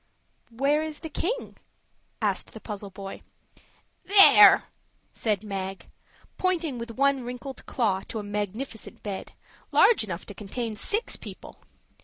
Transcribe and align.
"Where 0.49 0.81
is 0.81 1.01
the 1.01 1.09
King?" 1.11 1.57
asked 2.23 2.53
the 2.53 2.59
puzzled 2.59 2.95
boy. 2.95 3.21
"There," 4.05 4.63
said 5.11 5.43
Mag, 5.43 5.89
pointing 6.39 6.79
with 6.79 6.89
one 6.89 7.23
wrinkled 7.23 7.63
claw 7.67 8.01
to 8.07 8.17
a 8.17 8.23
magnificent 8.23 9.03
bed, 9.03 9.33
large 9.71 10.03
enough 10.03 10.25
to 10.25 10.33
contain 10.33 10.75
six 10.75 11.17
people. 11.17 11.57